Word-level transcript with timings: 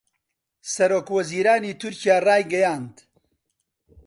سەرۆکوەزیرانی 0.73 1.77
تورکیا 1.79 2.17
رایگەیاند 2.27 2.95